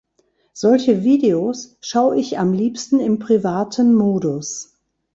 Solche 0.53 1.03
Videos 1.03 1.77
schaue 1.79 2.17
ich 2.19 2.39
am 2.39 2.53
liebsten 2.53 2.99
im 2.99 3.19
privaten 3.19 3.93
Modus. 3.93 4.73